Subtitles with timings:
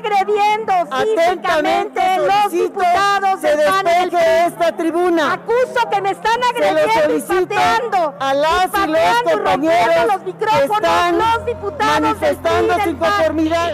[0.00, 5.32] Agrediendo físicamente Atentamente los diputados se despeje de esta tribuna.
[5.34, 8.14] Acuso que me están agrediendo y pateando.
[8.18, 12.90] a las y los pateando, compañeros rompiendo los que micrófonos, están los diputados manifestando su
[12.90, 13.72] inconformidad.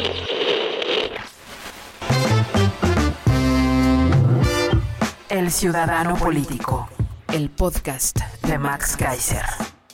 [5.29, 6.89] El Ciudadano Político,
[7.33, 9.45] el podcast de Max Kaiser.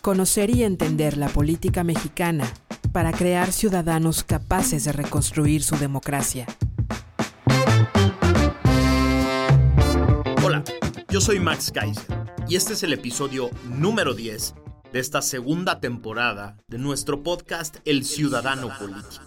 [0.01, 2.45] Conocer y entender la política mexicana
[2.93, 6.47] para crear ciudadanos capaces de reconstruir su democracia.
[10.45, 10.63] Hola,
[11.09, 12.05] yo soy Max Kaiser
[12.49, 14.55] y este es el episodio número 10
[14.93, 19.25] de esta segunda temporada de nuestro podcast El Ciudadano Político.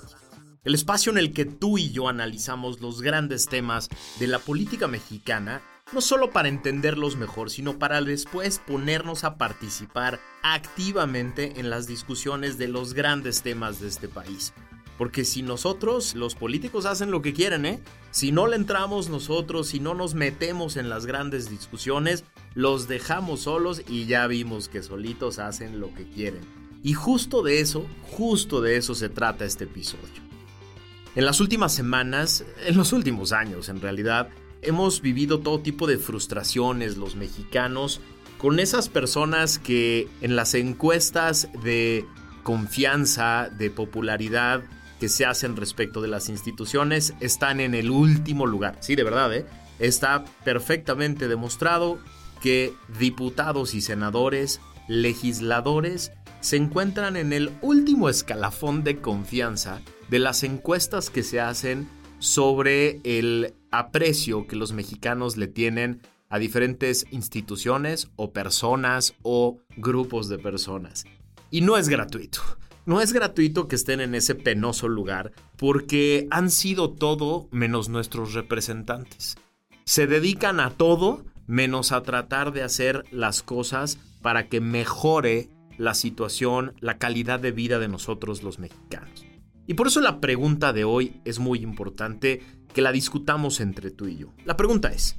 [0.63, 4.87] El espacio en el que tú y yo analizamos los grandes temas de la política
[4.87, 5.61] mexicana,
[5.93, 12.57] no solo para entenderlos mejor, sino para después ponernos a participar activamente en las discusiones
[12.57, 14.53] de los grandes temas de este país.
[14.97, 17.81] Porque si nosotros, los políticos, hacen lo que quieren, ¿eh?
[18.11, 22.23] Si no le entramos nosotros, si no nos metemos en las grandes discusiones,
[22.55, 26.41] los dejamos solos y ya vimos que solitos hacen lo que quieren.
[26.81, 30.23] Y justo de eso, justo de eso se trata este episodio.
[31.15, 34.29] En las últimas semanas, en los últimos años en realidad,
[34.65, 38.01] hemos vivido todo tipo de frustraciones los mexicanos
[38.37, 42.05] con esas personas que en las encuestas de
[42.43, 44.63] confianza, de popularidad
[44.99, 48.77] que se hacen respecto de las instituciones están en el último lugar.
[48.81, 49.45] Sí, de verdad, ¿eh?
[49.79, 51.99] Está perfectamente demostrado
[52.41, 60.43] que diputados y senadores, legisladores, se encuentran en el último escalafón de confianza de las
[60.43, 61.89] encuestas que se hacen
[62.19, 70.27] sobre el aprecio que los mexicanos le tienen a diferentes instituciones o personas o grupos
[70.29, 71.05] de personas.
[71.51, 72.41] Y no es gratuito.
[72.85, 78.33] No es gratuito que estén en ese penoso lugar porque han sido todo menos nuestros
[78.33, 79.37] representantes.
[79.85, 85.93] Se dedican a todo menos a tratar de hacer las cosas para que mejore la
[85.93, 89.24] situación, la calidad de vida de nosotros los mexicanos.
[89.67, 92.41] Y por eso la pregunta de hoy es muy importante
[92.73, 94.33] que la discutamos entre tú y yo.
[94.45, 95.17] La pregunta es,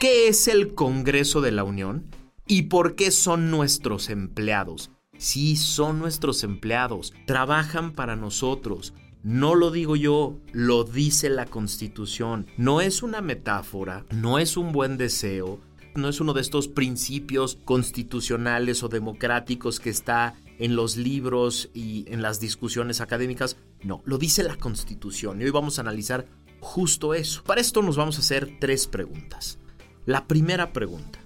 [0.00, 2.06] ¿qué es el Congreso de la Unión
[2.46, 4.90] y por qué son nuestros empleados?
[5.16, 8.94] Sí, son nuestros empleados, trabajan para nosotros.
[9.22, 12.46] No lo digo yo, lo dice la Constitución.
[12.58, 15.60] No es una metáfora, no es un buen deseo,
[15.94, 22.04] no es uno de estos principios constitucionales o democráticos que está en los libros y
[22.08, 23.56] en las discusiones académicas.
[23.82, 26.26] No, lo dice la Constitución y hoy vamos a analizar
[26.60, 27.42] justo eso.
[27.44, 29.58] Para esto nos vamos a hacer tres preguntas.
[30.06, 31.18] La primera pregunta,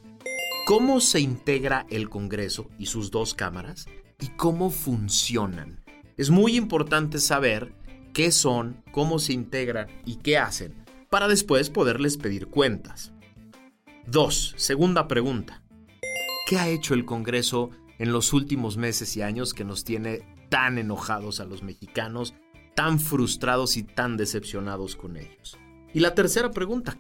[0.67, 3.87] ¿cómo se integra el Congreso y sus dos cámaras
[4.21, 5.85] y cómo funcionan?
[6.17, 7.73] Es muy importante saber
[8.13, 13.13] qué son, cómo se integran y qué hacen para después poderles pedir cuentas.
[14.07, 14.55] 2.
[14.57, 15.63] Segunda pregunta.
[16.47, 20.79] ¿Qué ha hecho el Congreso en los últimos meses y años que nos tiene tan
[20.79, 22.35] enojados a los mexicanos,
[22.75, 25.59] tan frustrados y tan decepcionados con ellos?
[25.93, 26.97] Y la tercera pregunta.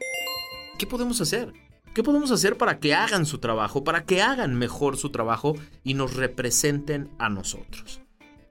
[0.78, 1.52] ¿Qué podemos hacer?
[1.94, 5.94] ¿Qué podemos hacer para que hagan su trabajo, para que hagan mejor su trabajo y
[5.94, 8.00] nos representen a nosotros?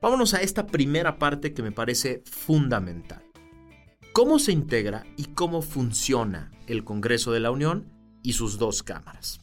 [0.01, 3.23] Vámonos a esta primera parte que me parece fundamental.
[4.13, 7.91] ¿Cómo se integra y cómo funciona el Congreso de la Unión
[8.23, 9.39] y sus dos cámaras?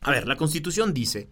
[0.00, 1.30] A ver, la Constitución dice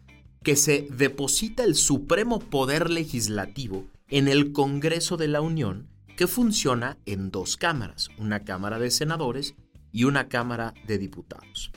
[0.49, 6.97] que se deposita el supremo poder legislativo en el Congreso de la Unión que funciona
[7.05, 9.57] en dos cámaras, una Cámara de Senadores
[9.93, 11.71] y una Cámara de Diputados.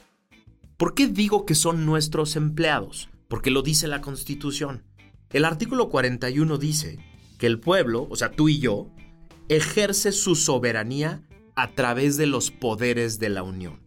[0.77, 3.09] ¿Por qué digo que son nuestros empleados?
[3.27, 4.85] Porque lo dice la Constitución.
[5.31, 6.97] El artículo 41 dice
[7.39, 8.87] que el pueblo, o sea, tú y yo,
[9.49, 11.23] ejerce su soberanía
[11.57, 13.81] a través de los poderes de la Unión.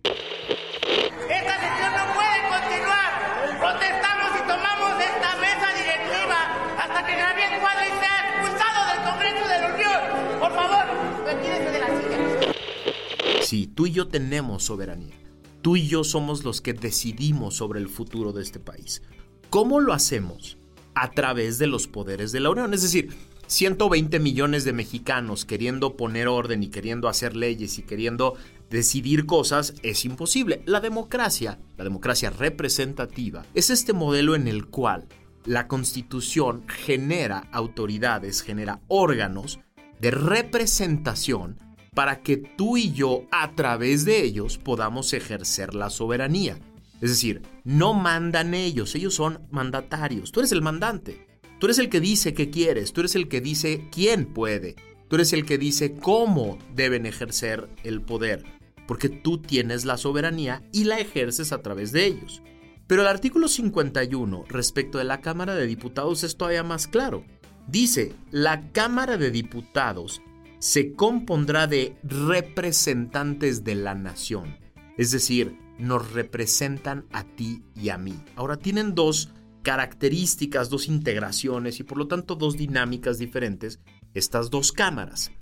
[13.74, 15.14] Tú y yo tenemos soberanía.
[15.62, 19.02] Tú y yo somos los que decidimos sobre el futuro de este país.
[19.50, 20.58] ¿Cómo lo hacemos?
[20.94, 22.74] A través de los poderes de la Unión.
[22.74, 23.10] Es decir,
[23.46, 28.34] 120 millones de mexicanos queriendo poner orden y queriendo hacer leyes y queriendo
[28.70, 30.62] decidir cosas es imposible.
[30.66, 35.06] La democracia, la democracia representativa, es este modelo en el cual
[35.44, 39.60] la constitución genera autoridades, genera órganos
[40.00, 41.58] de representación
[41.94, 46.58] para que tú y yo a través de ellos podamos ejercer la soberanía.
[47.00, 51.26] Es decir, no mandan ellos, ellos son mandatarios, tú eres el mandante.
[51.58, 54.74] Tú eres el que dice qué quieres, tú eres el que dice quién puede,
[55.08, 58.44] tú eres el que dice cómo deben ejercer el poder,
[58.86, 62.42] porque tú tienes la soberanía y la ejerces a través de ellos.
[62.86, 67.24] Pero el artículo 51 respecto de la Cámara de Diputados es todavía más claro.
[67.66, 70.20] Dice, la Cámara de Diputados
[70.64, 74.56] se compondrá de representantes de la nación.
[74.96, 78.14] Es decir, nos representan a ti y a mí.
[78.34, 79.28] Ahora tienen dos
[79.62, 83.78] características, dos integraciones y por lo tanto dos dinámicas diferentes
[84.14, 85.32] estas dos cámaras.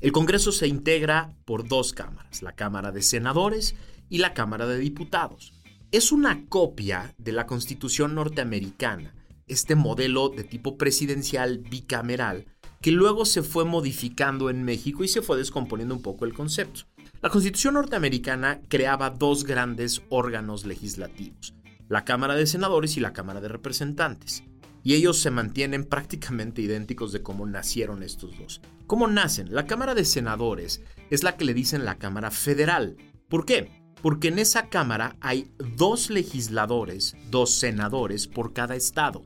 [0.00, 3.76] El Congreso se integra por dos cámaras, la Cámara de Senadores
[4.08, 5.52] y la Cámara de Diputados.
[5.92, 9.14] Es una copia de la Constitución norteamericana,
[9.46, 12.46] este modelo de tipo presidencial bicameral
[12.82, 16.82] que luego se fue modificando en México y se fue descomponiendo un poco el concepto.
[17.22, 21.54] La Constitución norteamericana creaba dos grandes órganos legislativos,
[21.88, 24.42] la Cámara de Senadores y la Cámara de Representantes.
[24.82, 28.60] Y ellos se mantienen prácticamente idénticos de cómo nacieron estos dos.
[28.88, 29.54] ¿Cómo nacen?
[29.54, 32.96] La Cámara de Senadores es la que le dicen la Cámara Federal.
[33.28, 33.70] ¿Por qué?
[34.02, 39.22] Porque en esa Cámara hay dos legisladores, dos senadores por cada estado.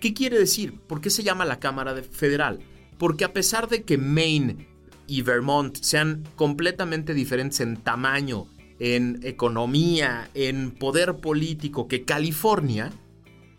[0.00, 0.78] ¿Qué quiere decir?
[0.80, 2.60] ¿Por qué se llama la Cámara Federal?
[3.00, 4.68] Porque a pesar de que Maine
[5.06, 8.46] y Vermont sean completamente diferentes en tamaño,
[8.78, 12.92] en economía, en poder político que California.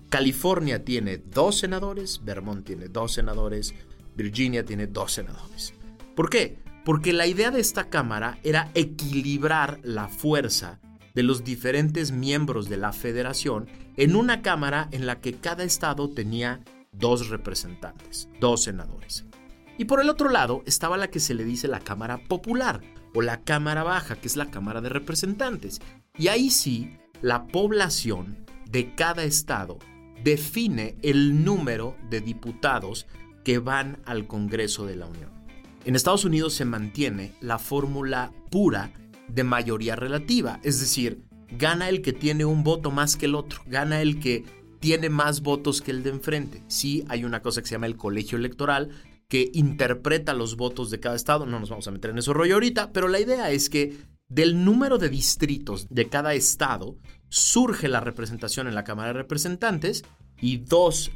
[0.09, 3.73] California tiene dos senadores, Vermont tiene dos senadores,
[4.15, 5.73] Virginia tiene dos senadores.
[6.15, 6.59] ¿Por qué?
[6.85, 10.79] Porque la idea de esta Cámara era equilibrar la fuerza
[11.15, 13.67] de los diferentes miembros de la federación
[13.97, 16.61] en una Cámara en la que cada estado tenía
[16.91, 19.25] dos representantes, dos senadores.
[19.81, 22.81] Y por el otro lado estaba la que se le dice la Cámara Popular,
[23.15, 25.81] o la Cámara Baja, que es la Cámara de Representantes.
[26.15, 29.79] Y ahí sí, la población de cada estado
[30.23, 33.07] define el número de diputados
[33.43, 35.31] que van al Congreso de la Unión.
[35.83, 38.93] En Estados Unidos se mantiene la fórmula pura
[39.29, 41.23] de mayoría relativa, es decir,
[41.57, 44.45] gana el que tiene un voto más que el otro, gana el que
[44.79, 46.61] tiene más votos que el de enfrente.
[46.67, 48.91] Sí, hay una cosa que se llama el colegio electoral,
[49.31, 51.45] que interpreta los votos de cada estado.
[51.45, 53.95] No nos vamos a meter en ese rollo ahorita, pero la idea es que
[54.27, 56.97] del número de distritos de cada estado
[57.29, 60.03] surge la representación en la Cámara de Representantes
[60.41, 61.11] y dos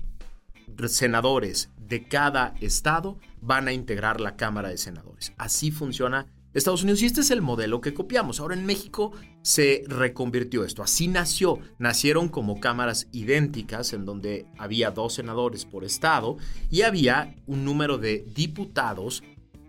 [0.88, 5.34] senadores de cada estado van a integrar la Cámara de Senadores.
[5.38, 7.02] Así funciona Estados Unidos.
[7.02, 8.40] Y este es el modelo que copiamos.
[8.40, 9.12] Ahora en México
[9.44, 10.82] se reconvirtió esto.
[10.82, 11.60] Así nació.
[11.78, 16.38] Nacieron como cámaras idénticas en donde había dos senadores por estado
[16.72, 19.22] y había un número de diputados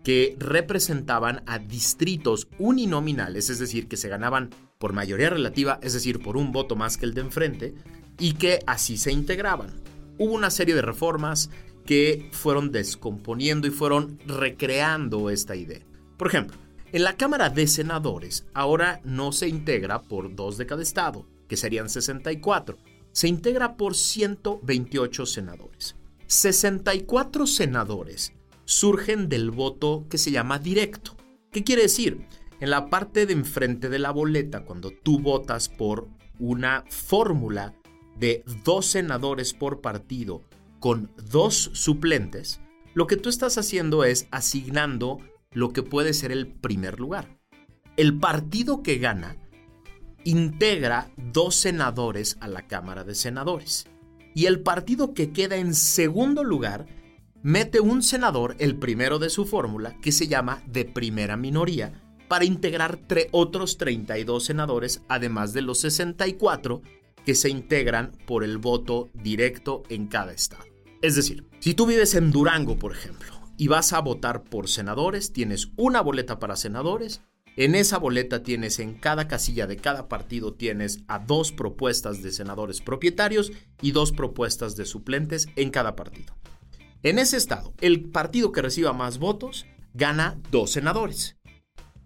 [0.04, 6.22] que representaban a distritos uninominales, es decir, que se ganaban por mayoría relativa, es decir,
[6.22, 7.74] por un voto más que el de enfrente,
[8.16, 9.72] y que así se integraban.
[10.16, 11.50] Hubo una serie de reformas
[11.84, 15.80] que fueron descomponiendo y fueron recreando esta idea.
[16.16, 16.56] Por ejemplo,
[16.92, 21.56] en la Cámara de Senadores ahora no se integra por dos de cada estado, que
[21.56, 22.78] serían 64.
[23.12, 25.96] Se integra por 128 senadores.
[26.26, 28.32] 64 senadores
[28.64, 31.16] surgen del voto que se llama directo.
[31.50, 32.26] ¿Qué quiere decir?
[32.60, 37.74] En la parte de enfrente de la boleta, cuando tú votas por una fórmula
[38.18, 40.42] de dos senadores por partido
[40.78, 42.60] con dos suplentes,
[42.94, 45.18] lo que tú estás haciendo es asignando
[45.56, 47.38] lo que puede ser el primer lugar.
[47.96, 49.38] El partido que gana
[50.22, 53.86] integra dos senadores a la Cámara de Senadores.
[54.34, 56.84] Y el partido que queda en segundo lugar
[57.42, 62.44] mete un senador, el primero de su fórmula, que se llama de primera minoría, para
[62.44, 62.98] integrar
[63.30, 66.82] otros 32 senadores, además de los 64
[67.24, 70.66] que se integran por el voto directo en cada estado.
[71.00, 75.32] Es decir, si tú vives en Durango, por ejemplo, y vas a votar por senadores,
[75.32, 77.22] tienes una boleta para senadores.
[77.56, 82.30] En esa boleta tienes en cada casilla de cada partido tienes a dos propuestas de
[82.30, 86.36] senadores propietarios y dos propuestas de suplentes en cada partido.
[87.02, 91.36] En ese estado, el partido que reciba más votos gana dos senadores.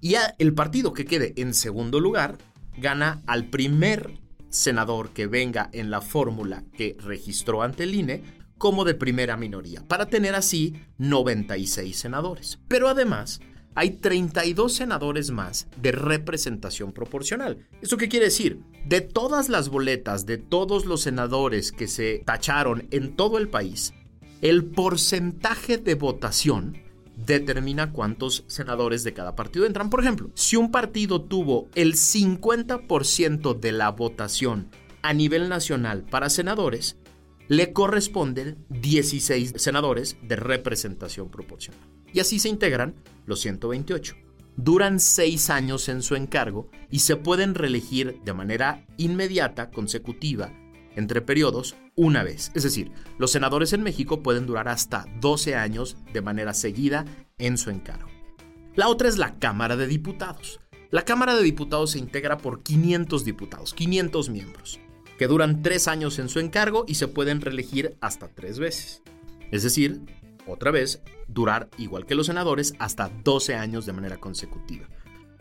[0.01, 2.39] Y el partido que quede en segundo lugar
[2.77, 8.23] gana al primer senador que venga en la fórmula que registró ante el INE
[8.61, 12.59] como de primera minoría, para tener así 96 senadores.
[12.69, 13.41] Pero además,
[13.75, 17.67] hay 32 senadores más de representación proporcional.
[17.81, 18.61] ¿Esto qué quiere decir?
[18.85, 23.95] De todas las boletas de todos los senadores que se tacharon en todo el país,
[24.43, 26.83] el porcentaje de votación
[27.17, 29.89] determina cuántos senadores de cada partido entran.
[29.89, 34.69] Por ejemplo, si un partido tuvo el 50% de la votación
[35.01, 36.99] a nivel nacional para senadores,
[37.51, 41.81] le corresponden 16 senadores de representación proporcional.
[42.13, 42.95] Y así se integran
[43.27, 44.15] los 128.
[44.57, 50.53] Duran seis años en su encargo y se pueden reelegir de manera inmediata, consecutiva,
[50.95, 52.53] entre periodos, una vez.
[52.55, 57.05] Es decir, los senadores en México pueden durar hasta 12 años de manera seguida
[57.37, 58.09] en su encargo.
[58.77, 60.61] La otra es la Cámara de Diputados.
[60.93, 64.79] La Cámara de Diputados se integra por 500 diputados, 500 miembros,
[65.21, 69.03] que duran tres años en su encargo y se pueden reelegir hasta tres veces.
[69.51, 70.01] Es decir,
[70.47, 74.89] otra vez, durar, igual que los senadores, hasta 12 años de manera consecutiva.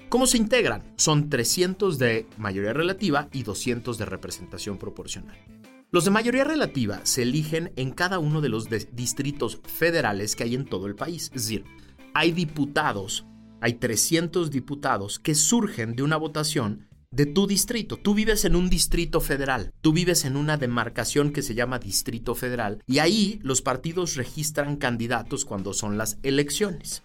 [0.09, 0.83] ¿Cómo se integran?
[0.97, 5.37] Son 300 de mayoría relativa y 200 de representación proporcional.
[5.91, 10.55] Los de mayoría relativa se eligen en cada uno de los distritos federales que hay
[10.55, 11.31] en todo el país.
[11.33, 11.63] Es decir,
[12.13, 13.25] hay diputados,
[13.61, 17.97] hay 300 diputados que surgen de una votación de tu distrito.
[17.97, 22.35] Tú vives en un distrito federal, tú vives en una demarcación que se llama distrito
[22.35, 27.03] federal y ahí los partidos registran candidatos cuando son las elecciones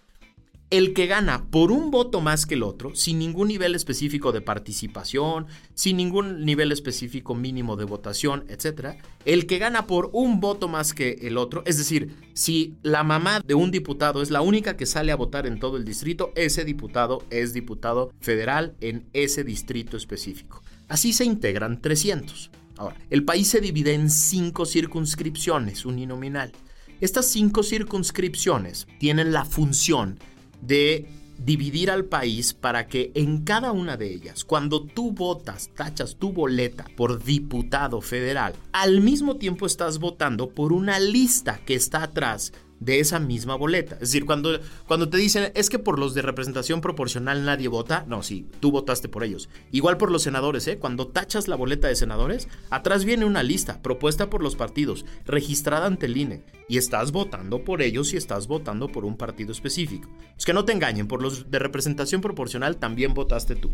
[0.77, 4.41] el que gana por un voto más que el otro, sin ningún nivel específico de
[4.41, 10.67] participación, sin ningún nivel específico mínimo de votación, etc., el que gana por un voto
[10.67, 14.75] más que el otro, es decir, si la mamá de un diputado es la única
[14.75, 19.45] que sale a votar en todo el distrito, ese diputado es diputado federal en ese
[19.45, 20.61] distrito específico.
[20.89, 22.51] Así se integran 300.
[22.75, 26.51] Ahora, el país se divide en cinco circunscripciones uninominal.
[26.99, 30.19] Estas cinco circunscripciones tienen la función
[30.61, 31.07] de
[31.37, 36.31] dividir al país para que en cada una de ellas, cuando tú votas, tachas tu
[36.31, 42.53] boleta por diputado federal, al mismo tiempo estás votando por una lista que está atrás
[42.79, 43.95] de esa misma boleta.
[43.95, 48.05] Es decir, cuando, cuando te dicen, es que por los de representación proporcional nadie vota,
[48.07, 49.49] no, sí, tú votaste por ellos.
[49.71, 50.77] Igual por los senadores, ¿eh?
[50.77, 55.85] Cuando tachas la boleta de senadores, atrás viene una lista propuesta por los partidos, registrada
[55.85, 60.09] ante el INE, y estás votando por ellos y estás votando por un partido específico.
[60.37, 63.71] Es que no te engañen, por los de representación proporcional también votaste tú.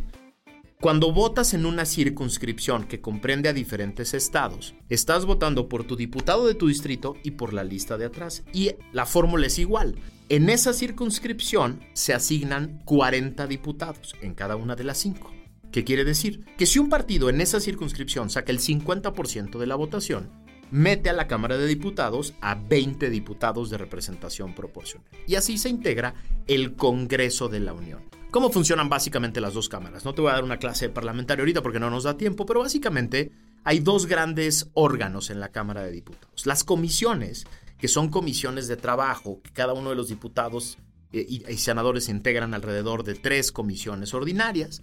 [0.81, 6.47] Cuando votas en una circunscripción que comprende a diferentes estados, estás votando por tu diputado
[6.47, 8.41] de tu distrito y por la lista de atrás.
[8.51, 9.93] Y la fórmula es igual.
[10.27, 15.31] En esa circunscripción se asignan 40 diputados en cada una de las cinco.
[15.71, 16.45] ¿Qué quiere decir?
[16.57, 20.31] Que si un partido en esa circunscripción saca el 50% de la votación,
[20.71, 25.07] mete a la Cámara de Diputados a 20 diputados de representación proporcional.
[25.27, 26.15] Y así se integra
[26.47, 28.01] el Congreso de la Unión.
[28.31, 30.05] ¿Cómo funcionan básicamente las dos cámaras?
[30.05, 32.61] No te voy a dar una clase parlamentaria ahorita porque no nos da tiempo, pero
[32.61, 33.33] básicamente
[33.65, 36.45] hay dos grandes órganos en la Cámara de Diputados.
[36.45, 37.45] Las comisiones,
[37.77, 40.77] que son comisiones de trabajo, que cada uno de los diputados
[41.11, 44.81] eh, y, senadores se integran alrededor de tres comisiones ordinarias,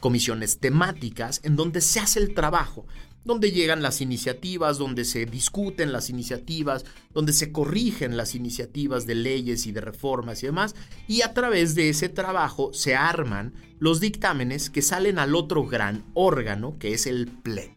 [0.00, 2.86] comisiones temáticas, en donde se hace el trabajo
[3.24, 9.14] donde llegan las iniciativas, donde se discuten las iniciativas, donde se corrigen las iniciativas de
[9.14, 10.74] leyes y de reformas y demás,
[11.06, 16.04] y a través de ese trabajo se arman los dictámenes que salen al otro gran
[16.14, 17.74] órgano, que es el Pleno.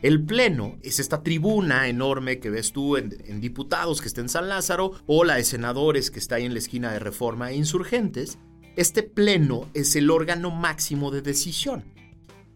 [0.00, 4.48] El Pleno es esta tribuna enorme que ves tú en, diputados que está en San
[4.48, 8.38] Lázaro o la de senadores que está ahí en la esquina de Reforma e Insurgentes.
[8.76, 11.84] Este Pleno es el órgano máximo de decisión.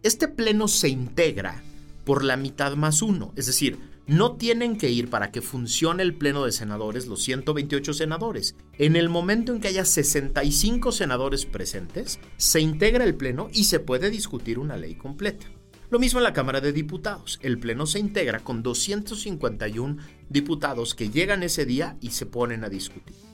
[0.05, 1.65] Este Pleno se integra
[2.05, 3.33] por la mitad más uno.
[3.37, 7.95] Es decir, no tienen que ir para que funcione el Pleno de Senadores los 128
[7.95, 8.57] senadores.
[8.79, 13.79] En el momento en que haya 65 senadores presentes, se integra el Pleno y se
[13.79, 15.47] puede discutir una ley completa.
[15.89, 17.39] Lo mismo en la Cámara de Diputados.
[17.43, 22.71] El Pleno se integra con 251 diputados que llegan ese día y se ponen a
[22.71, 23.32] discutir.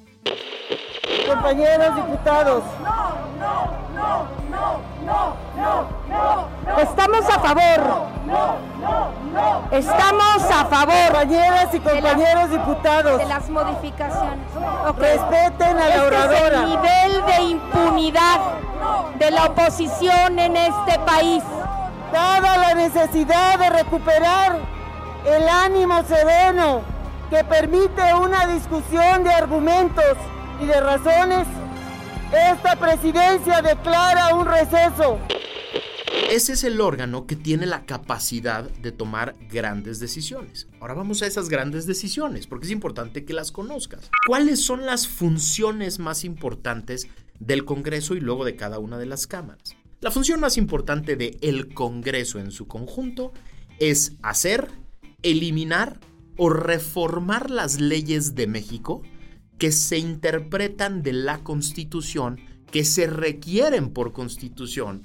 [1.29, 2.63] Compañeros diputados.
[2.83, 6.79] No, no, no, no, no, no, no.
[6.79, 8.09] Estamos a favor.
[8.27, 9.63] No, no, no.
[9.71, 11.07] Estamos a favor.
[11.07, 13.19] Compañeras y compañeros diputados.
[13.19, 14.39] De las modificaciones.
[14.97, 16.35] Respeten a la oradora.
[16.35, 18.41] Este es el nivel de impunidad
[19.19, 21.43] de la oposición en este país.
[22.13, 24.57] Dada la necesidad de recuperar
[25.27, 26.81] el ánimo sereno
[27.29, 30.17] que permite una discusión de argumentos
[30.61, 31.47] y de razones,
[32.33, 35.19] esta presidencia declara un receso.
[36.31, 40.67] Ese es el órgano que tiene la capacidad de tomar grandes decisiones.
[40.81, 44.11] Ahora vamos a esas grandes decisiones, porque es importante que las conozcas.
[44.27, 49.27] ¿Cuáles son las funciones más importantes del Congreso y luego de cada una de las
[49.27, 49.77] cámaras?
[50.01, 53.33] La función más importante del el Congreso en su conjunto
[53.79, 54.69] es hacer,
[55.23, 55.99] eliminar
[56.37, 59.03] o reformar las leyes de México
[59.59, 65.03] que se interpretan de la Constitución, que se requieren por Constitución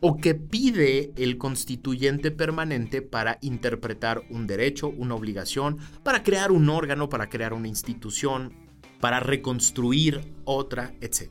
[0.00, 6.68] o que pide el constituyente permanente para interpretar un derecho, una obligación, para crear un
[6.68, 8.52] órgano, para crear una institución,
[9.00, 11.30] para reconstruir otra, etc.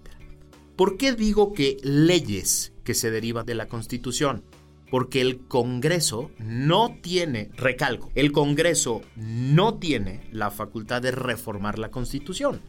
[0.75, 4.43] ¿Por qué digo que leyes que se derivan de la Constitución?
[4.89, 11.91] Porque el Congreso no tiene, recalco, el Congreso no tiene la facultad de reformar la
[11.91, 12.61] Constitución.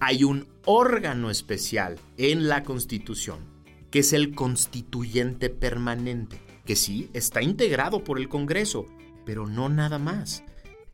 [0.00, 3.54] Hay un órgano especial en la Constitución
[3.94, 8.86] que es el constituyente permanente, que sí está integrado por el Congreso,
[9.24, 10.42] pero no nada más.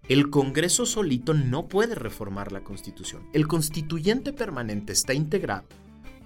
[0.07, 3.27] El Congreso solito no puede reformar la Constitución.
[3.33, 5.65] El constituyente permanente está integrado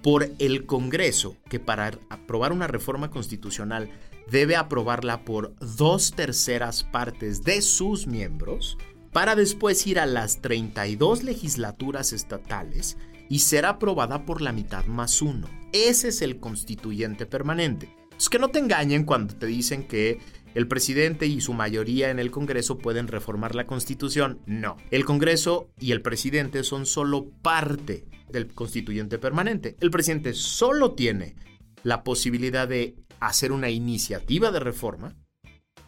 [0.03, 3.89] por el Congreso, que para aprobar una reforma constitucional
[4.31, 8.77] debe aprobarla por dos terceras partes de sus miembros,
[9.11, 12.97] para después ir a las 32 legislaturas estatales
[13.29, 15.47] y será aprobada por la mitad más uno.
[15.71, 17.95] Ese es el constituyente permanente.
[18.17, 20.19] Es que no te engañen cuando te dicen que
[20.53, 24.39] el presidente y su mayoría en el Congreso pueden reformar la Constitución.
[24.45, 29.75] No, el Congreso y el presidente son solo parte del constituyente permanente.
[29.81, 31.35] El presidente solo tiene
[31.83, 32.95] la posibilidad de
[33.27, 35.15] hacer una iniciativa de reforma.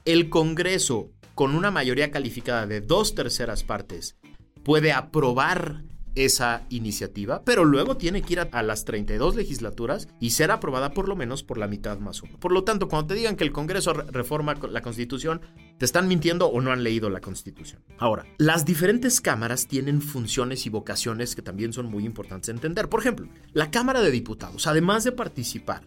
[0.06, 4.18] El Congreso, con una mayoría calificada de dos terceras partes,
[4.64, 5.84] puede aprobar
[6.26, 11.08] esa iniciativa, pero luego tiene que ir a, las 32 legislaturas y ser aprobada por
[11.08, 12.40] lo menos por la mitad más uno.
[12.40, 15.42] Por lo tanto, cuando te digan que el Congreso reforma la Constitución,
[15.78, 17.84] te están mintiendo o no han leído la Constitución.
[18.00, 22.90] Ahora, las diferentes cámaras tienen funciones y vocaciones que también son muy importantes entender.
[22.90, 25.84] Por ejemplo, la Cámara de Diputados, además de participar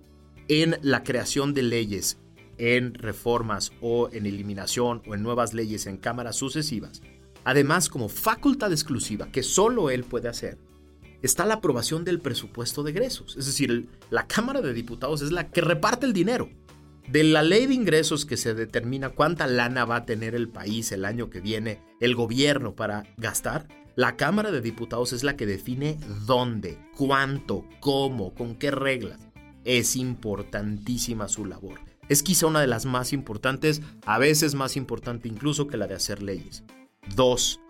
[0.51, 2.19] en la creación de leyes,
[2.59, 7.01] en reformas o en eliminación o en nuevas leyes en cámaras sucesivas,
[7.45, 10.59] Además, como facultad exclusiva que solo él puede hacer,
[11.23, 13.37] está la aprobación del presupuesto de egresos.
[13.37, 16.51] Es decir, la Cámara de Diputados es la que reparte el dinero.
[17.09, 20.93] De la ley de ingresos que se determina cuánta lana va a tener el país
[20.93, 25.47] el año que viene, el gobierno para gastar, la Cámara de Diputados es la que
[25.47, 29.30] define dónde, cuánto, cómo, con qué reglas.
[29.65, 31.81] Es importantísima su labor.
[32.09, 35.95] Es quizá una de las más importantes, a veces más importante incluso que la de
[35.95, 36.65] hacer leyes.
[37.15, 37.61] Dos,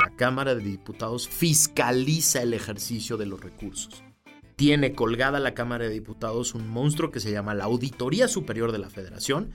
[0.00, 4.02] la Cámara de Diputados fiscaliza el ejercicio de los recursos.
[4.56, 8.78] Tiene colgada la Cámara de Diputados un monstruo que se llama la Auditoría Superior de
[8.78, 9.50] la Federación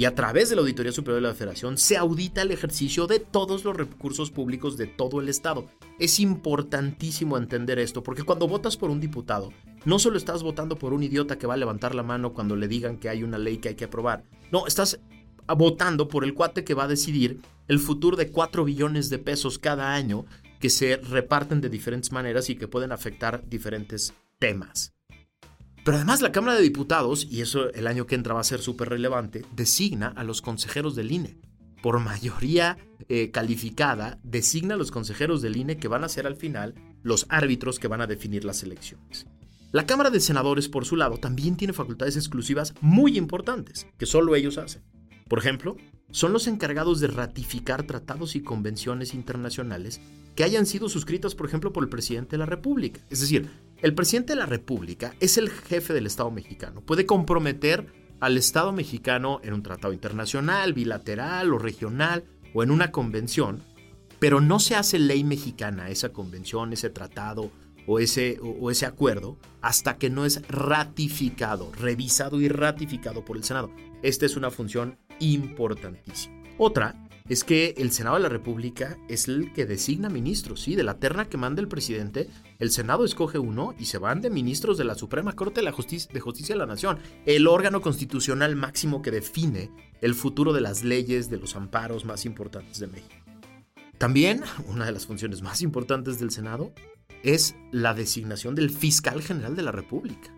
[0.00, 3.20] y a través de la Auditoría Superior de la Federación se audita el ejercicio de
[3.20, 5.66] todos los recursos públicos de todo el Estado.
[5.98, 9.52] Es importantísimo entender esto porque cuando votas por un diputado,
[9.84, 12.66] no solo estás votando por un idiota que va a levantar la mano cuando le
[12.66, 15.00] digan que hay una ley que hay que aprobar, no, estás
[15.46, 19.58] votando por el cuate que va a decidir el futuro de 4 billones de pesos
[19.58, 20.24] cada año
[20.60, 24.94] que se reparten de diferentes maneras y que pueden afectar diferentes temas.
[25.84, 28.60] Pero además la Cámara de Diputados, y eso el año que entra va a ser
[28.60, 31.38] súper relevante, designa a los consejeros del INE.
[31.82, 32.76] Por mayoría
[33.08, 37.24] eh, calificada, designa a los consejeros del INE que van a ser al final los
[37.30, 39.26] árbitros que van a definir las elecciones.
[39.72, 44.34] La Cámara de Senadores, por su lado, también tiene facultades exclusivas muy importantes, que solo
[44.34, 44.82] ellos hacen.
[45.28, 45.76] Por ejemplo,
[46.10, 50.00] son los encargados de ratificar tratados y convenciones internacionales
[50.34, 53.00] que hayan sido suscritas, por ejemplo, por el presidente de la República.
[53.10, 53.50] Es decir,
[53.82, 56.80] el presidente de la República es el jefe del Estado mexicano.
[56.80, 57.86] Puede comprometer
[58.20, 63.62] al Estado mexicano en un tratado internacional, bilateral o regional o en una convención,
[64.18, 67.50] pero no se hace ley mexicana esa convención, ese tratado
[67.90, 73.42] o ese, o ese acuerdo hasta que no es ratificado, revisado y ratificado por el
[73.42, 73.72] Senado.
[74.04, 76.40] Esta es una función importantísimo.
[76.56, 80.76] Otra es que el Senado de la República es el que designa ministros, ¿sí?
[80.76, 84.30] De la terna que manda el presidente, el Senado escoge uno y se van de
[84.30, 87.80] ministros de la Suprema Corte de, la Justicia, de Justicia de la Nación, el órgano
[87.80, 89.68] constitucional máximo que define
[90.00, 93.16] el futuro de las leyes, de los amparos más importantes de México.
[93.98, 96.72] También, una de las funciones más importantes del Senado
[97.22, 100.34] es la designación del fiscal general de la República.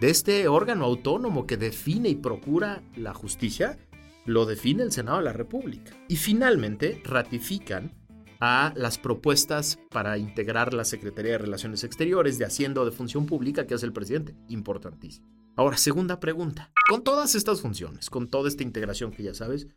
[0.00, 3.78] De este órgano autónomo que define y procura la justicia,
[4.26, 5.92] lo define el Senado de la República.
[6.08, 7.92] Y finalmente ratifican
[8.40, 13.24] a las propuestas para integrar la Secretaría de Relaciones Exteriores, de Hacienda o de Función
[13.24, 14.34] Pública que hace el presidente.
[14.48, 15.26] Importantísimo.
[15.56, 16.70] Ahora, segunda pregunta.
[16.90, 19.68] Con todas estas funciones, con toda esta integración que ya sabes,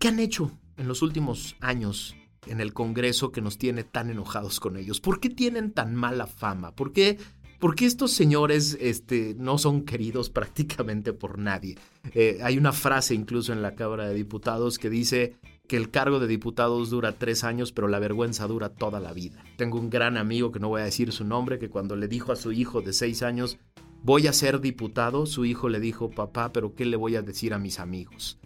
[0.00, 4.60] ¿qué han hecho en los últimos años en el Congreso que nos tiene tan enojados
[4.60, 5.00] con ellos?
[5.00, 6.74] ¿Por qué tienen tan mala fama?
[6.74, 7.18] ¿Por qué,
[7.58, 11.76] por qué estos señores este, no son queridos prácticamente por nadie?
[12.14, 15.36] Eh, hay una frase incluso en la Cámara de Diputados que dice
[15.68, 19.42] que el cargo de diputados dura tres años, pero la vergüenza dura toda la vida.
[19.56, 22.32] Tengo un gran amigo que no voy a decir su nombre, que cuando le dijo
[22.32, 23.58] a su hijo de seis años,
[24.02, 27.54] voy a ser diputado, su hijo le dijo, papá, pero ¿qué le voy a decir
[27.54, 28.38] a mis amigos?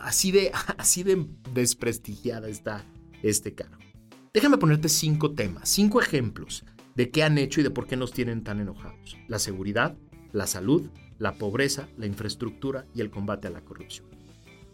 [0.00, 2.84] Así de, así de desprestigiada está
[3.28, 3.78] este cargo.
[4.32, 8.12] Déjame ponerte cinco temas, cinco ejemplos de qué han hecho y de por qué nos
[8.12, 9.16] tienen tan enojados.
[9.28, 9.96] La seguridad,
[10.32, 14.08] la salud, la pobreza, la infraestructura y el combate a la corrupción.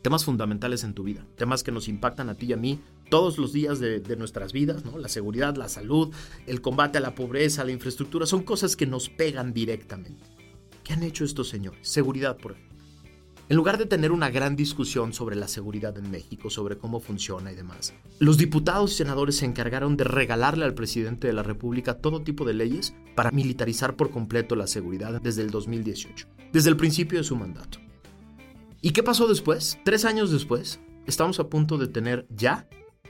[0.02, 3.36] Temas fundamentales en tu vida, temas que nos impactan a ti y a mí todos
[3.36, 4.96] los días de, nuestras vidas, ¿no?
[4.96, 6.14] La seguridad, la salud,
[6.46, 10.24] el combate a la pobreza, la infraestructura, son cosas que nos pegan directamente.
[10.84, 11.86] ¿Qué han hecho estos señores?
[11.86, 12.69] Seguridad, por ejemplo.
[13.50, 17.50] En lugar de tener una gran discusión sobre la seguridad en México, sobre cómo funciona
[17.50, 21.94] y demás, los diputados y senadores se encargaron de regalarle al presidente de la República
[21.94, 26.76] todo tipo de leyes para militarizar por completo la seguridad desde el 2018, desde el
[26.76, 27.80] principio de su mandato.
[28.82, 29.80] ¿Y qué pasó después?
[29.84, 32.68] Tres años después, estamos a punto de tener ya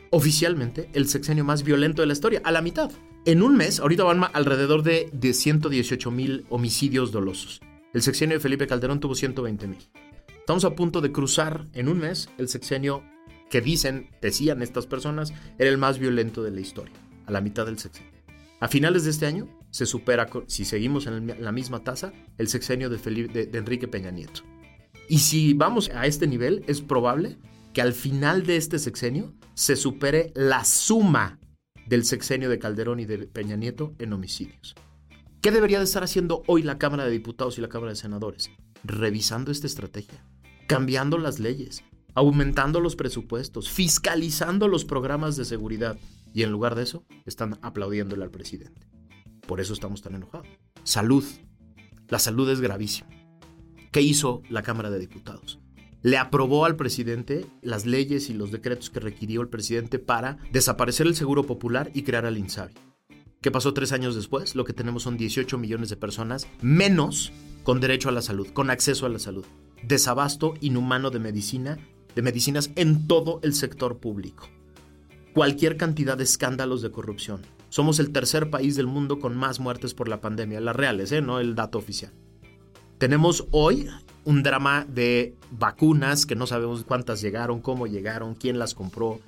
[0.09, 2.91] oficialmente el sexenio más violento de la historia, a la mitad.
[3.27, 7.61] En un mes, ahorita van alrededor de, de 118 mil homicidios dolosos.
[7.93, 9.81] El sexenio de Felipe Calderón tuvo 120 mil.
[10.51, 13.05] Estamos a punto de cruzar en un mes el sexenio
[13.51, 17.67] que dicen, decían estas personas, era el más violento de la historia, a la mitad
[17.67, 18.11] del sexenio.
[18.59, 22.91] A finales de este año se supera, si seguimos en la misma tasa, el sexenio
[22.91, 24.41] de, Felipe, de Enrique Peña Nieto.
[25.09, 27.39] Y si vamos a este nivel, es probable
[27.73, 31.39] que al final de este sexenio se supere la suma
[31.87, 34.75] del sexenio de Calderón y de Peña Nieto en homicidios.
[35.43, 38.51] ¿Qué debería de estar haciendo hoy la Cámara de Diputados y la Cámara de Senadores?
[38.83, 40.25] Revisando esta estrategia,
[40.71, 41.83] cambiando las leyes,
[42.15, 45.99] aumentando los presupuestos, fiscalizando los programas de seguridad.
[46.33, 48.87] Y en lugar de eso, están aplaudiéndole al presidente.
[49.49, 50.47] Por eso estamos tan enojados.
[50.85, 51.25] Salud.
[52.07, 53.09] La salud es gravísima.
[53.91, 55.59] ¿Qué hizo la Cámara de Diputados?
[56.03, 61.07] le aprobó al presidente las leyes y los decretos que requirió el presidente para desaparecer
[61.07, 62.73] el Seguro Popular y crear al INSABI.
[63.43, 64.55] ¿Qué pasó tres años después?
[64.55, 67.33] Lo que tenemos son 18 millones de personas menos
[67.65, 69.45] con derecho a la salud, con acceso a la salud.
[69.83, 71.79] Desabasto inhumano de medicina,
[72.15, 74.49] de medicinas en todo el sector público.
[75.35, 77.43] Cualquier cantidad de escándalos de corrupción.
[77.69, 81.23] Somos el tercer país del mundo con más muertes por la pandemia, las reales, ¿eh?
[81.23, 82.13] no el dato oficial.
[82.99, 83.89] Tenemos hoy
[84.25, 89.21] un drama de vacunas que no sabemos cuántas llegaron, cómo llegaron, quién las compró.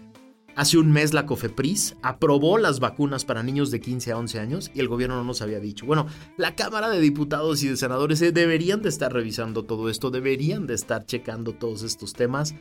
[0.54, 4.70] Hace un mes la COFEPRIS aprobó las vacunas para niños de 15 a 11 años
[4.74, 5.86] y el gobierno no nos había dicho.
[5.86, 10.10] Bueno, la Cámara de Diputados y de Senadores eh, deberían de estar revisando todo esto,
[10.10, 12.54] deberían de estar checando todos estos temas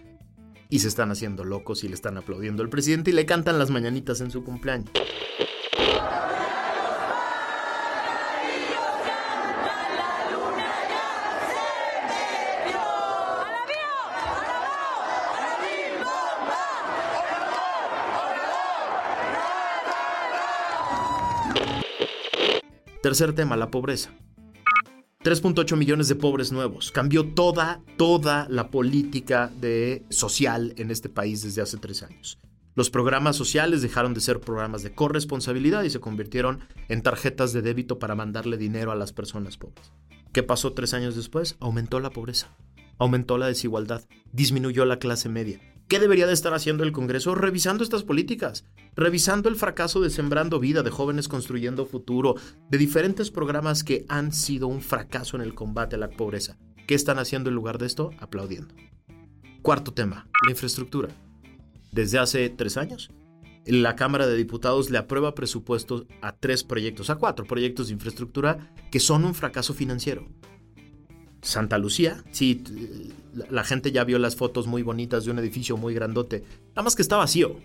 [0.69, 3.71] y se están haciendo locos y le están aplaudiendo al presidente y le cantan las
[3.71, 4.89] mañanitas en su cumpleaños.
[23.01, 24.11] Tercer tema, la pobreza.
[25.23, 26.91] 3.8 millones de pobres nuevos.
[26.91, 32.37] Cambió toda, toda la política de social en este país desde hace tres años.
[32.75, 36.59] Los programas sociales dejaron de ser programas de corresponsabilidad y se convirtieron
[36.89, 39.91] en tarjetas de débito para mandarle dinero a las personas pobres.
[40.31, 41.57] ¿Qué pasó tres años después?
[41.59, 42.55] Aumentó la pobreza,
[43.01, 47.35] aumentó la desigualdad, disminuyó la clase media, ¿Qué debería de estar haciendo el Congreso?
[47.35, 48.63] Revisando estas políticas,
[48.95, 52.35] revisando el fracaso de Sembrando Vida, de Jóvenes Construyendo Futuro,
[52.69, 56.57] de diferentes programas que han sido un fracaso en el combate a la pobreza.
[56.87, 58.11] ¿Qué están haciendo en lugar de esto?
[58.19, 58.73] Aplaudiendo.
[59.61, 61.09] Cuarto tema, la infraestructura.
[61.91, 63.11] Desde hace tres años,
[63.65, 68.73] la Cámara de Diputados le aprueba presupuestos a tres proyectos, a cuatro proyectos de infraestructura
[68.91, 70.25] que son un fracaso financiero.
[71.41, 72.63] Santa Lucía, sí,
[73.49, 76.95] la gente ya vio las fotos muy bonitas de un edificio muy grandote, nada más
[76.95, 77.57] que está vacío.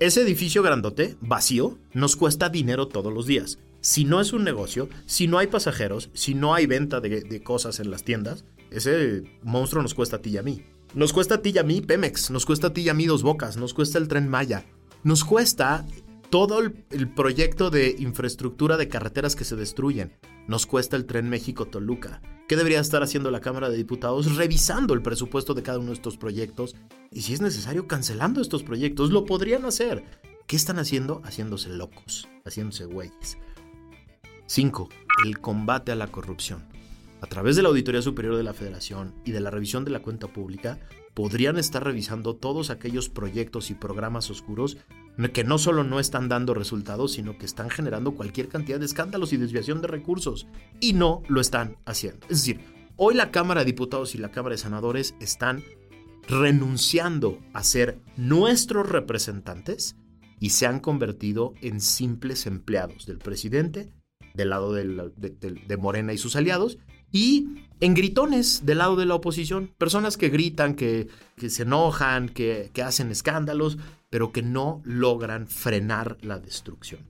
[0.00, 3.58] Ese edificio grandote, vacío, nos cuesta dinero todos los días.
[3.80, 7.78] Si no es un negocio, si no hay pasajeros, si no hay venta de, cosas
[7.78, 10.64] en las tiendas, ese monstruo nos cuesta a ti y a mí.
[10.94, 13.06] Nos cuesta a ti y a mí Pemex, nos cuesta a ti y a mí
[13.06, 14.64] Dos Bocas, nos cuesta el tren Maya,
[15.04, 15.86] nos cuesta
[16.32, 16.72] todo el,
[17.10, 20.16] proyecto de infraestructura de carreteras que se destruyen.
[20.48, 22.22] Nos cuesta el tren México-Toluca.
[22.48, 24.34] ¿Qué debería estar haciendo la Cámara de Diputados?
[24.36, 26.74] Revisando el presupuesto de cada uno de estos proyectos
[27.10, 29.10] y si es necesario cancelando estos proyectos.
[29.10, 30.04] Lo podrían hacer.
[30.46, 31.20] ¿Qué están haciendo?
[31.22, 33.36] Haciéndose locos, haciéndose güeyes.
[34.46, 34.88] 5.
[35.26, 36.64] El combate a la corrupción.
[37.20, 40.00] A través de la Auditoría Superior de la Federación y de la revisión de la
[40.00, 40.80] cuenta pública,
[41.12, 44.78] podrían estar revisando todos aquellos proyectos y programas oscuros
[45.32, 49.32] que no solo no están dando resultados, sino que están generando cualquier cantidad de escándalos
[49.32, 50.46] y desviación de recursos.
[50.80, 52.26] Y no lo están haciendo.
[52.28, 52.60] Es decir,
[52.96, 55.62] hoy la Cámara de Diputados y la Cámara de Senadores están
[56.28, 59.96] renunciando a ser nuestros representantes
[60.40, 63.92] y se han convertido en simples empleados del presidente,
[64.34, 66.78] del lado de, Morena y sus aliados,
[67.12, 67.48] y
[67.80, 71.08] en gritones del lado de la oposición, personas que gritan, que,
[71.46, 73.78] se enojan, que, que hacen escándalos,
[74.12, 77.00] pero que no logran frenar la destrucción.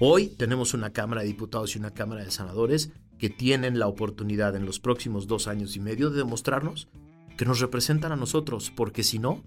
[0.00, 4.56] Hoy tenemos una Cámara de Diputados y una Cámara de Senadores que tienen la oportunidad
[4.56, 6.88] en los próximos dos años y medio de demostrarnos
[7.38, 9.44] que nos representan a nosotros, porque si no,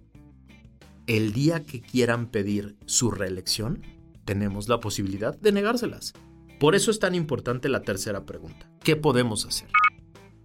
[1.08, 3.82] el día que quieran pedir su reelección,
[4.24, 6.14] tenemos la posibilidad de negárselas.
[6.58, 8.72] Por eso es tan importante la tercera pregunta.
[8.82, 9.68] ¿Qué podemos hacer?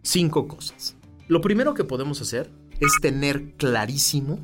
[0.02, 0.96] Cinco cosas.
[1.28, 4.40] Lo primero que podemos hacer es tener clarísimo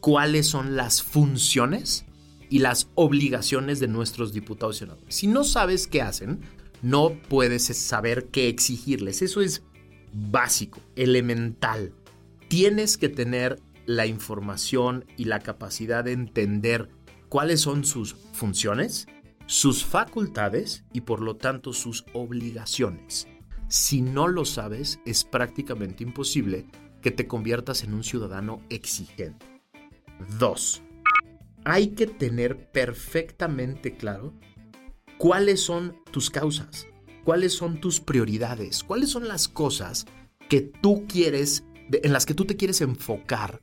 [0.00, 2.04] cuáles son las funciones
[2.50, 5.14] y las obligaciones de nuestros diputados y senadores.
[5.14, 6.40] Si no sabes qué hacen,
[6.82, 9.22] no puedes saber qué exigirles.
[9.22, 9.62] Eso es
[10.12, 11.92] básico, elemental
[12.48, 16.88] tienes que tener la información y la capacidad de entender
[17.28, 19.06] cuáles son sus funciones,
[19.46, 23.28] sus facultades y por lo tanto sus obligaciones.
[23.68, 26.66] Si no lo sabes, es prácticamente imposible
[27.02, 29.57] que te conviertas en un ciudadano exigente.
[30.38, 30.82] 2.
[31.64, 34.34] Hay que tener perfectamente claro
[35.18, 36.86] cuáles son tus causas,
[37.24, 40.06] cuáles son tus prioridades, cuáles son las cosas
[40.48, 43.62] que tú quieres en las que tú te quieres enfocar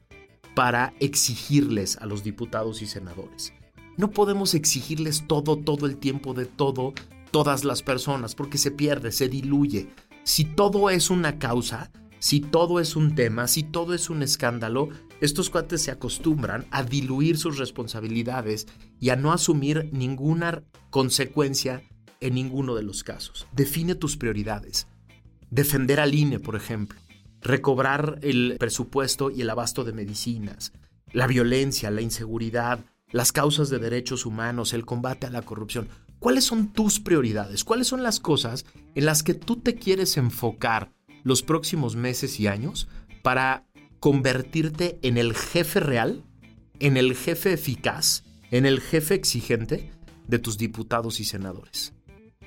[0.55, 3.53] para exigirles a los diputados y senadores.
[3.97, 6.93] No podemos exigirles todo, todo el tiempo de todo,
[7.31, 9.89] todas las personas, porque se pierde, se diluye.
[10.23, 14.89] Si todo es una causa, si todo es un tema, si todo es un escándalo,
[15.21, 18.67] estos cuates se acostumbran a diluir sus responsabilidades
[18.99, 21.83] y a no asumir ninguna consecuencia
[22.19, 23.47] en ninguno de los casos.
[23.53, 24.87] Define tus prioridades.
[25.49, 26.99] Defender al INE, por ejemplo
[27.45, 30.73] recobrar el presupuesto y el abasto de medicinas,
[31.13, 35.87] la violencia, la inseguridad, las causas de derechos humanos, el combate a la corrupción.
[36.17, 37.63] ¿Cuáles son tus prioridades?
[37.63, 40.91] ¿Cuáles son las cosas en las que tú te quieres enfocar
[41.25, 42.87] los próximos meses y años
[43.21, 43.65] para
[43.99, 46.23] convertirte en el jefe real,
[46.79, 49.91] en el jefe eficaz, en el jefe exigente
[50.25, 51.91] de tus diputados y senadores?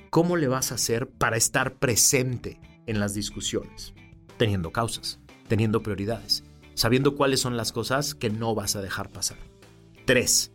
[0.09, 3.93] ¿Cómo le vas a hacer para estar presente en las discusiones?
[4.39, 9.37] teniendo causas, teniendo prioridades, sabiendo cuáles son las cosas que no vas a dejar pasar.
[10.05, 10.51] Tres,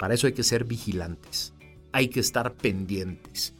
[0.00, 1.52] para eso hay que ser vigilantes,
[1.92, 3.54] hay que estar pendientes.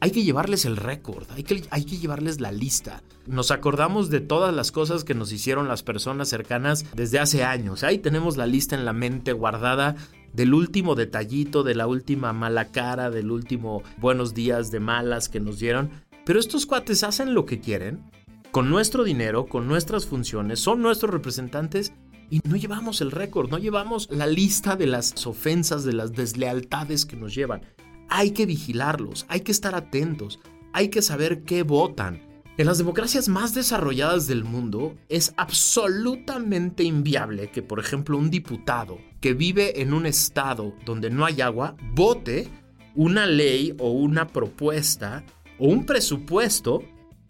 [0.00, 3.04] Hay que llevarles el récord, hay que, hay que llevarles la lista.
[3.26, 7.84] Nos acordamos de todas las cosas que nos hicieron las personas cercanas desde hace años.
[7.84, 9.96] Ahí tenemos la lista en la mente guardada
[10.32, 15.40] del último detallito, de la última mala cara, del último buenos días de malas que
[15.40, 15.90] nos dieron.
[16.24, 18.10] Pero estos cuates hacen lo que quieren
[18.50, 21.92] con nuestro dinero, con nuestras funciones, son nuestros representantes
[22.28, 27.06] y no llevamos el récord, no llevamos la lista de las ofensas, de las deslealtades
[27.06, 27.62] que nos llevan.
[28.08, 30.38] Hay que vigilarlos, hay que estar atentos,
[30.72, 32.31] hay que saber qué votan.
[32.58, 38.98] En las democracias más desarrolladas del mundo es absolutamente inviable que, por ejemplo, un diputado
[39.22, 42.50] que vive en un estado donde no hay agua vote
[42.94, 45.24] una ley o una propuesta
[45.58, 46.82] o un presupuesto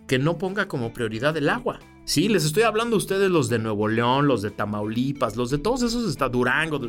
[0.08, 1.78] que no ponga como prioridad el agua.
[2.04, 5.58] Sí, les estoy hablando a ustedes los de Nuevo León, los de Tamaulipas, los de
[5.58, 6.80] todos esos estados, Durango,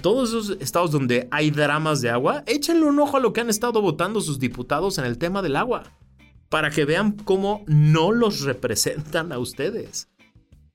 [0.00, 3.50] todos esos estados donde hay dramas de agua, échenle un ojo a lo que han
[3.50, 5.82] estado votando sus diputados en el tema del agua,
[6.50, 10.08] para que vean cómo no los representan a ustedes.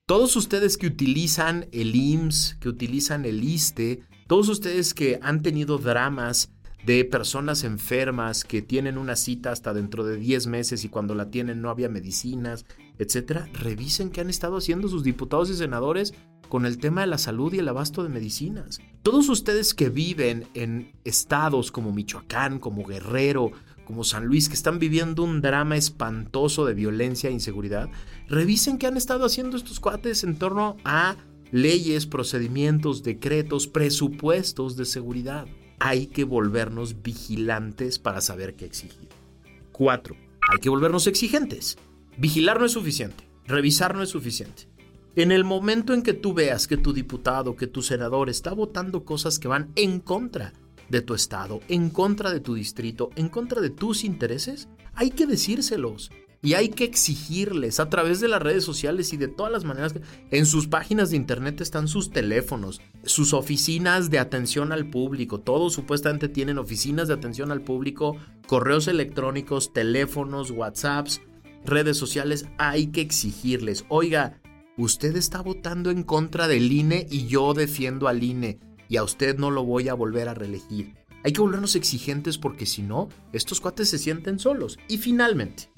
[0.06, 5.78] Todos ustedes que utilizan el IMSS, que utilizan el ISTE, todos ustedes que han tenido
[5.78, 6.50] dramas
[6.84, 11.30] de personas enfermas que tienen una cita hasta dentro de 10 meses y cuando la
[11.30, 12.64] tienen no había medicinas,
[12.98, 16.14] etcétera, revisen qué han estado haciendo sus diputados y senadores
[16.48, 18.80] con el tema de la salud y el abasto de medicinas.
[19.02, 23.50] Todos ustedes que viven en estados como Michoacán, como Guerrero,
[23.86, 27.88] como San Luis, que están viviendo un drama espantoso de violencia e inseguridad,
[28.28, 31.16] revisen qué han estado haciendo estos cuates en torno a
[31.52, 35.46] leyes, procedimientos, decretos, presupuestos de seguridad
[35.78, 39.08] hay que volvernos vigilantes para saber qué exigir.
[39.72, 40.16] 4.
[40.52, 41.76] Hay que volvernos exigentes.
[42.16, 43.28] Vigilar no es suficiente.
[43.46, 44.68] Revisar no es suficiente.
[45.16, 49.04] En el momento en que tú veas que tu diputado, que tu senador está votando
[49.04, 50.52] cosas que van en contra
[50.88, 55.26] de tu estado, en contra de tu distrito, en contra de tus intereses, hay que
[55.26, 56.10] decírselos.
[56.42, 59.94] Y hay que exigirles a través de las redes sociales y de todas las maneras
[59.94, 65.40] que en sus páginas de internet están sus teléfonos, sus oficinas de atención al público.
[65.40, 71.20] Todos supuestamente tienen oficinas de atención al público, correos electrónicos, teléfonos, WhatsApps,
[71.64, 72.46] redes sociales.
[72.58, 74.38] Hay que exigirles, oiga,
[74.76, 79.38] usted está votando en contra del INE y yo defiendo al INE y a usted
[79.38, 80.94] no lo voy a volver a reelegir.
[81.24, 84.78] Hay que volvernos exigentes porque si no, estos cuates se sienten solos.
[84.88, 85.70] Y finalmente,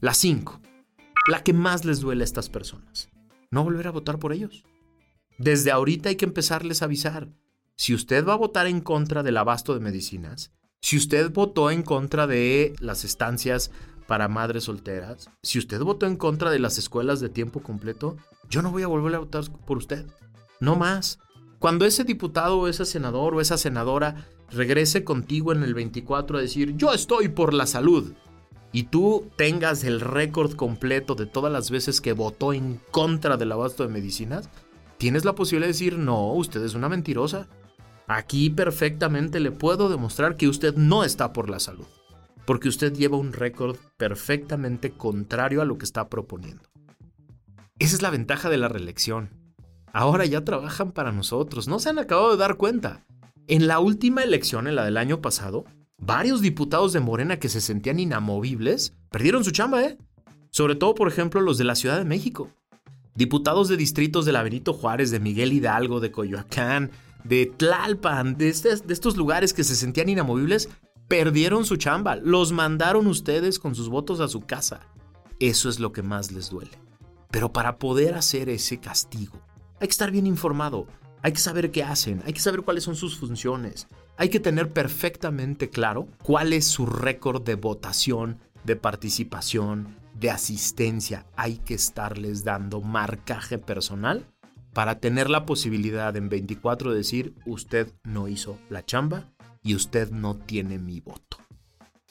[0.00, 0.60] la 5.
[1.28, 3.10] La que más les duele a estas personas.
[3.50, 4.64] No volver a votar por ellos.
[5.36, 7.28] Desde ahorita hay que empezarles a avisar.
[7.76, 11.82] Si usted va a votar en contra del abasto de medicinas, si usted votó en
[11.82, 13.70] contra de las estancias
[14.06, 18.16] para madres solteras, si usted votó en contra de las escuelas de tiempo completo,
[18.48, 20.06] yo no voy a volver a votar por usted.
[20.58, 21.18] No más.
[21.60, 26.40] Cuando ese diputado o ese senador o esa senadora regrese contigo en el 24 a
[26.40, 28.14] decir, yo estoy por la salud,
[28.72, 33.52] y tú tengas el récord completo de todas las veces que votó en contra del
[33.52, 34.48] abasto de medicinas,
[34.96, 37.46] tienes la posibilidad de decir, no, usted es una mentirosa.
[38.06, 41.86] Aquí perfectamente le puedo demostrar que usted no está por la salud,
[42.46, 46.62] porque usted lleva un récord perfectamente contrario a lo que está proponiendo.
[47.78, 49.39] Esa es la ventaja de la reelección.
[49.92, 53.04] Ahora ya trabajan para nosotros, no se han acabado de dar cuenta.
[53.48, 55.64] En la última elección, en la del año pasado,
[55.98, 59.98] varios diputados de Morena que se sentían inamovibles perdieron su chamba, ¿eh?
[60.50, 62.48] Sobre todo, por ejemplo, los de la Ciudad de México.
[63.14, 66.92] Diputados de distritos de la Benito Juárez, de Miguel Hidalgo, de Coyoacán,
[67.24, 70.68] de Tlalpan, de, de estos lugares que se sentían inamovibles,
[71.08, 72.16] perdieron su chamba.
[72.16, 74.80] Los mandaron ustedes con sus votos a su casa.
[75.40, 76.78] Eso es lo que más les duele.
[77.30, 79.40] Pero para poder hacer ese castigo,
[79.80, 80.86] hay que estar bien informado,
[81.22, 84.70] hay que saber qué hacen, hay que saber cuáles son sus funciones, hay que tener
[84.72, 91.26] perfectamente claro cuál es su récord de votación, de participación, de asistencia.
[91.34, 94.26] Hay que estarles dando marcaje personal
[94.74, 100.10] para tener la posibilidad en 24 de decir, usted no hizo la chamba y usted
[100.10, 101.38] no tiene mi voto.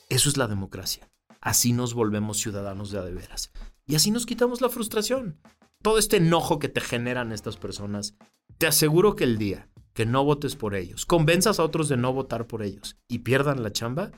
[0.10, 1.08] Eso es la democracia.
[1.40, 3.52] Así nos volvemos ciudadanos de a de veras.
[3.86, 5.38] Y así nos quitamos la frustración
[5.82, 8.16] todo este enojo que te generan estas personas,
[8.58, 12.14] te aseguro que el día que no votes por ellos, convenzas a otros de no
[12.14, 14.12] votar por ellos y pierdan la chamba,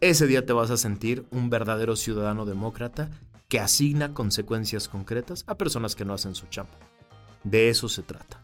[0.00, 3.10] ese día te vas a sentir un verdadero ciudadano demócrata
[3.48, 6.78] que asigna consecuencias concretas a personas que no hacen su chamba.
[7.44, 8.42] De eso se trata.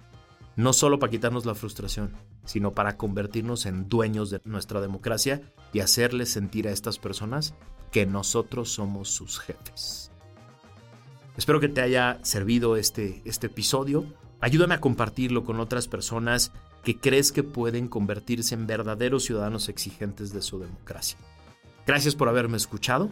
[0.56, 2.12] No solo para quitarnos la frustración,
[2.46, 5.42] sino para convertirnos en dueños de nuestra democracia
[5.72, 7.54] y hacerles sentir a estas personas
[7.92, 10.10] que nosotros somos sus jefes.
[11.36, 14.06] Espero que te haya servido este, este episodio.
[14.40, 20.32] Ayúdame a compartirlo con otras personas que crees que pueden convertirse en verdaderos ciudadanos exigentes
[20.32, 21.18] de su democracia.
[21.86, 23.10] Gracias por haberme escuchado.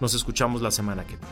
[0.00, 1.28] Nos escuchamos la semana que viene.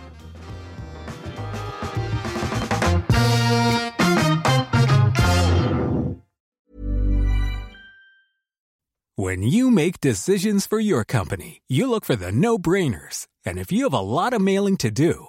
[9.19, 13.27] When you make decisions for your company, you look for the no-brainers.
[13.47, 15.29] And if you have a lot of mailing to do,